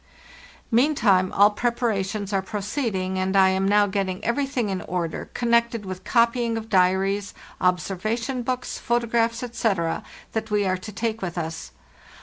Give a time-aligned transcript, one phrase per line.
[0.71, 6.03] 'Meantime all preparations are proceeding, and I am now getting everything in order connected with
[6.03, 10.01] copying of diaries, observation books, photographs, etc.,
[10.31, 11.69] that we are to take with us.